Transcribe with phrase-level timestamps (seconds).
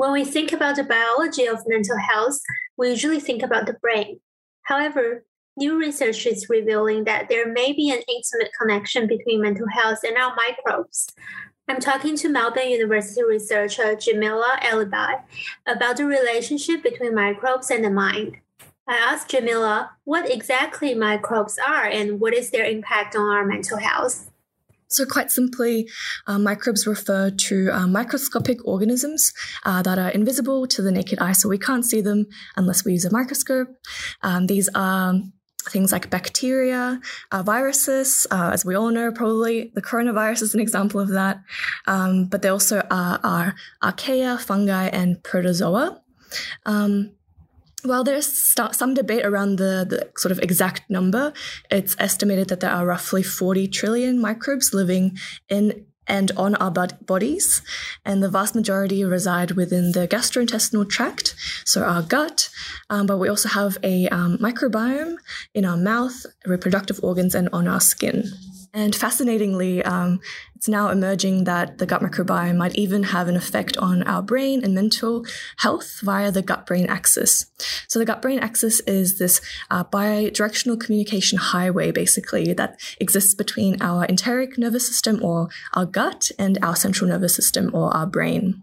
[0.00, 2.40] When we think about the biology of mental health,
[2.78, 4.18] we usually think about the brain.
[4.62, 5.26] However,
[5.58, 10.16] new research is revealing that there may be an intimate connection between mental health and
[10.16, 11.06] our microbes.
[11.68, 15.20] I'm talking to Melbourne University researcher Djamila Eliby
[15.66, 18.38] about the relationship between microbes and the mind.
[18.88, 23.76] I asked Djamila what exactly microbes are and what is their impact on our mental
[23.76, 24.30] health.
[24.90, 25.88] So, quite simply,
[26.26, 29.32] uh, microbes refer to uh, microscopic organisms
[29.64, 32.26] uh, that are invisible to the naked eye, so we can't see them
[32.56, 33.68] unless we use a microscope.
[34.22, 35.14] Um, these are
[35.68, 40.60] things like bacteria, uh, viruses, uh, as we all know, probably the coronavirus is an
[40.60, 41.42] example of that.
[41.86, 46.00] Um, but they also are, are, archaea, fungi, and protozoa.
[46.66, 47.12] Um,
[47.82, 51.32] while there's st- some debate around the, the sort of exact number,
[51.70, 57.62] it's estimated that there are roughly 40 trillion microbes living in and on our bodies,
[58.04, 62.50] and the vast majority reside within the gastrointestinal tract, so our gut.
[62.90, 65.16] Um, but we also have a um, microbiome
[65.54, 68.24] in our mouth, reproductive organs, and on our skin.
[68.72, 70.20] And fascinatingly, um,
[70.54, 74.62] it's now emerging that the gut microbiome might even have an effect on our brain
[74.62, 75.24] and mental
[75.58, 77.46] health via the gut brain axis.
[77.88, 79.40] So, the gut brain axis is this
[79.70, 86.30] uh, bi-directional communication highway, basically, that exists between our enteric nervous system or our gut
[86.38, 88.62] and our central nervous system or our brain.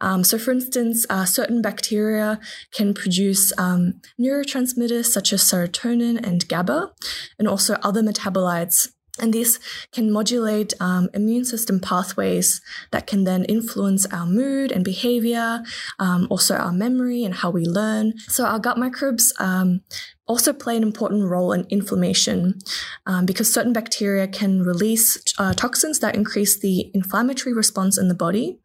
[0.00, 2.40] Um, so, for instance, uh, certain bacteria
[2.72, 6.92] can produce um, neurotransmitters such as serotonin and GABA,
[7.38, 8.88] and also other metabolites
[9.20, 9.60] and these
[9.92, 15.62] can modulate um, immune system pathways that can then influence our mood and behavior,
[16.00, 18.14] um, also our memory and how we learn.
[18.26, 19.82] So, our gut microbes um,
[20.26, 22.58] also play an important role in inflammation
[23.06, 28.14] um, because certain bacteria can release uh, toxins that increase the inflammatory response in the
[28.14, 28.58] body.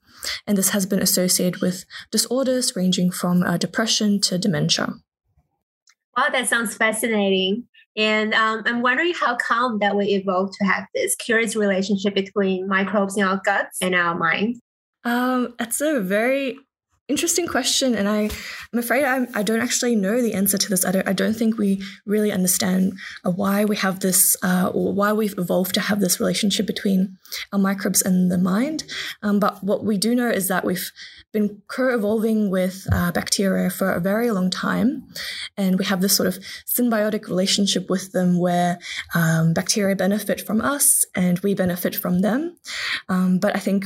[0.47, 4.95] And this has been associated with disorders ranging from uh, depression to dementia.
[6.17, 7.68] Wow, that sounds fascinating.
[7.97, 12.67] And um, I'm wondering how come that we evolved to have this curious relationship between
[12.67, 14.57] microbes in our guts and our mind.
[15.03, 16.57] Um, that's a very
[17.09, 18.29] interesting question, and I,
[18.71, 20.85] I'm afraid I, I don't actually know the answer to this.
[20.85, 22.93] I don't, I don't think we really understand
[23.25, 27.17] uh, why we have this, uh, or why we've evolved to have this relationship between
[27.51, 28.83] our microbes and the mind.
[29.23, 30.91] Um, but what we do know is that we've
[31.33, 35.03] been co-evolving with uh, bacteria for a very long time,
[35.57, 38.77] and we have this sort of symbiotic relationship with them, where
[39.15, 42.55] um, bacteria benefit from us and we benefit from them.
[43.09, 43.85] Um, but I think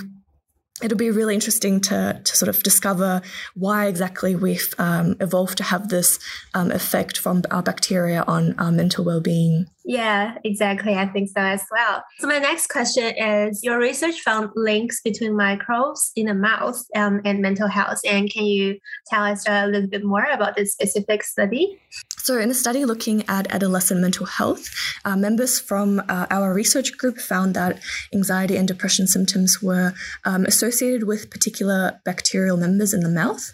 [0.81, 3.21] it'll be really interesting to, to sort of discover
[3.53, 6.19] why exactly we've um, evolved to have this
[6.53, 9.67] um, effect from our bacteria on our mental well-being.
[9.85, 10.95] Yeah, exactly.
[10.95, 12.03] I think so as well.
[12.19, 17.21] So my next question is: Your research found links between microbes in the mouth um,
[17.25, 21.23] and mental health, and can you tell us a little bit more about this specific
[21.23, 21.79] study?
[22.17, 24.69] So, in a study looking at adolescent mental health,
[25.03, 27.81] uh, members from uh, our research group found that
[28.13, 29.93] anxiety and depression symptoms were
[30.23, 33.53] um, associated with particular bacterial members in the mouth.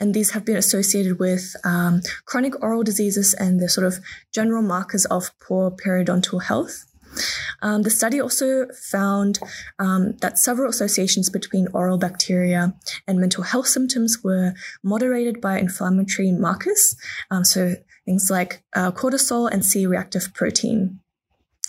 [0.00, 4.00] And these have been associated with um, chronic oral diseases and the sort of
[4.32, 6.86] general markers of poor periodontal health.
[7.60, 9.40] Um, the study also found
[9.78, 12.74] um, that several associations between oral bacteria
[13.06, 16.96] and mental health symptoms were moderated by inflammatory markers,
[17.30, 21.00] um, so things like uh, cortisol and C reactive protein.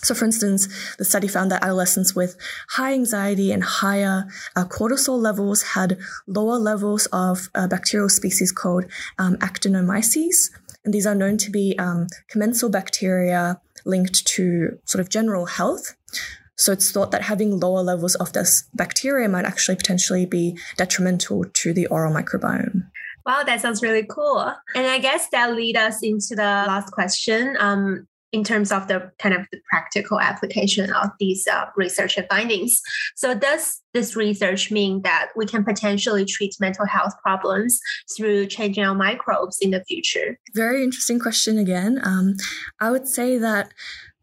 [0.04, 0.66] So, for instance,
[0.98, 2.36] the study found that adolescents with
[2.70, 4.26] high anxiety and higher
[4.56, 8.84] uh, cortisol levels had lower levels of a bacterial species called
[9.18, 10.50] um, actinomyces.
[10.84, 15.94] And these are known to be um, commensal bacteria linked to sort of general health.
[16.56, 21.44] So it's thought that having lower levels of this bacteria might actually potentially be detrimental
[21.44, 22.84] to the oral microbiome.
[23.24, 24.52] Wow, that sounds really cool.
[24.74, 27.56] And I guess that leads us into the last question.
[27.58, 32.80] Um, in terms of the kind of the practical application of these uh, research findings.
[33.14, 37.78] So, does this research mean that we can potentially treat mental health problems
[38.16, 40.38] through changing our microbes in the future?
[40.54, 42.00] Very interesting question again.
[42.02, 42.36] Um,
[42.80, 43.72] I would say that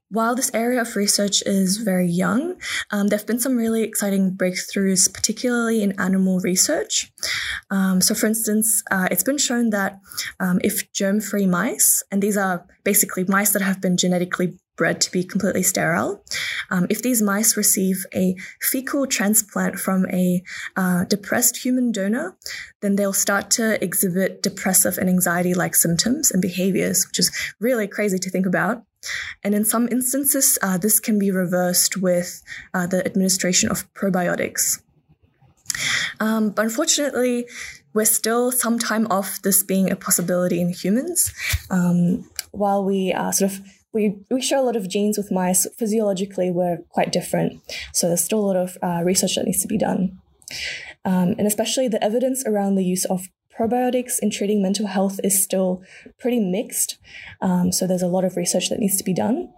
[0.09, 2.59] while this area of research is very young,
[2.91, 7.11] um, there have been some really exciting breakthroughs, particularly in animal research.
[7.69, 9.99] Um, so, for instance, uh, it's been shown that
[10.39, 15.01] um, if germ free mice, and these are basically mice that have been genetically bred
[15.01, 16.23] to be completely sterile.
[16.71, 20.41] Um, if these mice receive a fecal transplant from a
[20.77, 22.37] uh, depressed human donor,
[22.81, 27.29] then they'll start to exhibit depressive and anxiety like symptoms and behaviors, which is
[27.59, 28.83] really crazy to think about.
[29.43, 32.41] And in some instances, uh, this can be reversed with
[32.73, 34.81] uh, the administration of probiotics.
[36.19, 37.47] Um, but unfortunately,
[37.93, 41.33] we're still some time off this being a possibility in humans.
[41.69, 43.61] Um, while we are sort of
[43.91, 45.65] we, we share a lot of genes with mice.
[45.77, 47.59] Physiologically, we're quite different.
[47.93, 50.19] So there's still a lot of uh, research that needs to be done.
[51.05, 55.43] Um, and especially the evidence around the use of probiotics in treating mental health is
[55.43, 55.83] still
[56.19, 56.97] pretty mixed.
[57.41, 59.51] Um, so there's a lot of research that needs to be done.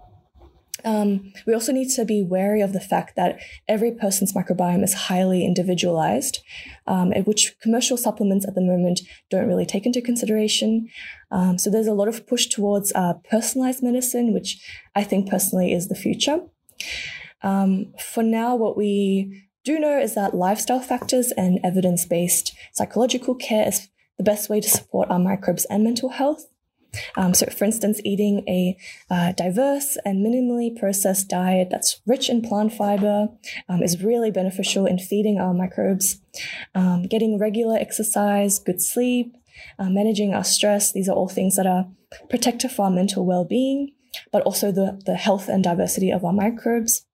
[0.84, 4.94] Um, we also need to be wary of the fact that every person's microbiome is
[4.94, 6.40] highly individualized,
[6.88, 10.88] um, which commercial supplements at the moment don't really take into consideration.
[11.30, 14.60] Um, so there's a lot of push towards uh, personalized medicine, which
[14.96, 16.40] I think personally is the future.
[17.44, 23.36] Um, for now, what we do know is that lifestyle factors and evidence based psychological
[23.36, 26.48] care is the best way to support our microbes and mental health.
[27.16, 28.78] Um, so, for instance, eating a
[29.10, 33.30] uh, diverse and minimally processed diet that's rich in plant fiber
[33.70, 36.20] um, is really beneficial in feeding our microbes.
[36.76, 39.36] Um, getting regular exercise, good sleep,
[39.80, 41.88] uh, managing our stress, these are all things that are
[42.30, 43.92] protective for our mental well being,
[44.32, 47.06] but also the, the health and diversity of our microbes.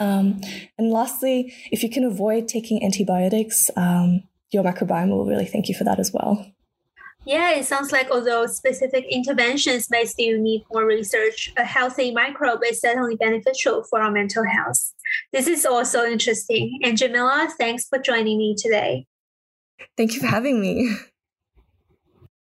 [0.00, 0.40] Um,
[0.78, 5.74] and lastly, if you can avoid taking antibiotics, um, your microbiome will really thank you
[5.74, 6.46] for that as well.
[7.24, 12.62] Yeah, it sounds like although specific interventions may still need more research, a healthy microbe
[12.68, 14.92] is certainly beneficial for our mental health.
[15.32, 16.80] This is also interesting.
[16.82, 19.06] And Djamila, thanks for joining me today.
[19.96, 20.96] Thank you for having me.